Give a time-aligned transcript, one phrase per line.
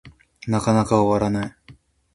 [0.47, 1.55] なかなか終わらない